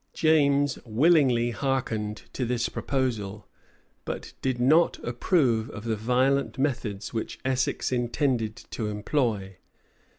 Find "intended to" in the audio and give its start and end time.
7.91-8.87